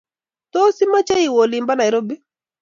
Tos, 0.51 0.75
imache 0.85 1.15
iwe 1.27 1.39
olin 1.43 1.67
bo 1.67 1.73
Nairobi 1.79 2.15